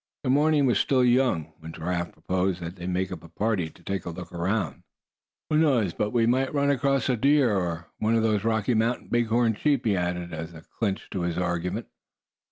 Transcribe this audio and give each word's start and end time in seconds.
The 0.23 0.31
morning 0.31 0.65
was 0.65 0.79
still 0.79 1.05
young 1.05 1.53
when 1.59 1.73
Giraffe 1.73 2.13
proposed 2.13 2.59
that 2.59 2.75
they 2.75 2.87
make 2.87 3.11
up 3.11 3.23
a 3.23 3.29
party, 3.29 3.69
to 3.69 3.83
take 3.83 4.03
a 4.03 4.09
look 4.09 4.31
around. 4.31 4.81
"Who 5.51 5.57
knows 5.59 5.93
but 5.93 6.05
what 6.05 6.13
we 6.13 6.25
might 6.25 6.55
run 6.55 6.71
across 6.71 7.07
a 7.07 7.15
deer; 7.15 7.55
or 7.55 7.85
one 7.99 8.15
of 8.15 8.23
those 8.23 8.43
Rocky 8.43 8.73
Mountain 8.73 9.09
big 9.09 9.27
horn 9.27 9.53
sheep?" 9.53 9.85
he 9.85 9.95
added, 9.95 10.33
as 10.33 10.55
a 10.55 10.65
clincher 10.79 11.07
to 11.11 11.21
his 11.21 11.37
argument. 11.37 11.85